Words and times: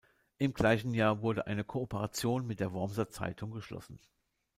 Im 0.39 0.55
gleichen 0.55 0.95
Jahr 0.95 1.21
wurde 1.21 1.45
eine 1.45 1.63
Kooperation 1.63 2.47
mit 2.47 2.59
der 2.59 2.73
"Wormser 2.73 3.07
Zeitung" 3.11 3.51
geschlossen. 3.51 3.99